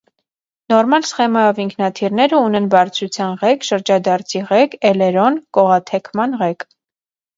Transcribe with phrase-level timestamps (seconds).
[0.71, 6.67] Նորմալ սխեմայով ինքնաթիռները, ունեն բարձրության ղեկ, շրջադարձի ղեկ, էլերոն (կողաթեքման ղեկ)։